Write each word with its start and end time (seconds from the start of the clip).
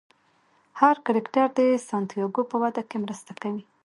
هر 0.79 0.95
کرکټر 1.05 1.47
د 1.57 1.59
سانتیاګو 1.89 2.43
په 2.51 2.55
وده 2.63 2.81
کې 2.89 2.97
مرسته 3.03 3.31
کوي. 3.41 3.63